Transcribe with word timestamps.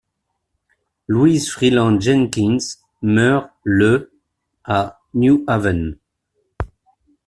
Louise 1.07 1.51
Freeland 1.51 2.01
Jenkins 2.01 2.73
meurt 3.03 3.51
le 3.63 4.11
à 4.63 4.99
New 5.13 5.43
Haven. 5.45 5.95